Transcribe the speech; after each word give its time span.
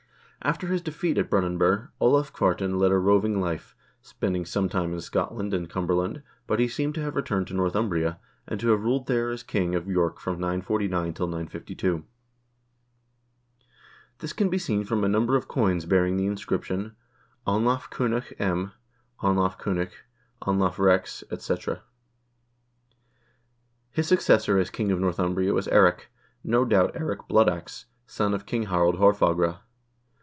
After 0.43 0.65
his 0.65 0.81
defeat 0.81 1.19
at 1.19 1.29
Brunanburh 1.29 1.89
Olav 1.99 2.33
Kvaaran 2.33 2.79
led 2.79 2.91
a 2.91 2.97
roving 2.97 3.39
life, 3.39 3.75
spending 4.01 4.43
some 4.43 4.69
time 4.69 4.91
in 4.91 4.99
Scotland 4.99 5.53
and 5.53 5.69
Cumberland, 5.69 6.23
but 6.47 6.59
he 6.59 6.67
seems 6.67 6.95
to 6.95 7.01
have 7.03 7.15
returned 7.15 7.45
to 7.49 7.53
Northumbria, 7.53 8.19
and 8.47 8.59
to 8.59 8.69
have 8.69 8.83
ruled 8.83 9.05
there 9.05 9.29
as 9.29 9.43
king 9.43 9.75
of 9.75 9.87
York 9.87 10.19
from 10.19 10.39
949 10.39 11.13
till 11.13 11.27
952. 11.27 12.03
This 14.17 14.33
can 14.33 14.49
be 14.49 14.57
seen 14.57 14.83
from 14.83 15.03
a 15.03 15.07
number 15.07 15.35
of 15.35 15.47
coins 15.47 15.85
bearing 15.85 16.17
the 16.17 16.25
inscription, 16.25 16.95
Anlaf 17.45 17.91
Cununc 17.91 18.33
M., 18.39 18.71
*i* 19.21 19.27
Anlaf 19.27 19.59
Cununc, 19.59 19.91
*h 19.91 19.93
Onlaf 20.41 20.79
Rex, 20.79 21.23
etc. 21.29 21.83
His 23.91 24.07
successor 24.07 24.57
as 24.57 24.71
king 24.71 24.91
of 24.91 24.99
Northumbria 24.99 25.53
was 25.53 25.67
Eirik, 25.67 26.07
no 26.43 26.65
doubt 26.65 26.95
Eirik 26.95 27.27
Blood 27.27 27.47
Ax, 27.47 27.85
son 28.07 28.33
of 28.33 28.47
King 28.47 28.63
Harald 28.63 28.95
Haarfagre. 28.95 29.59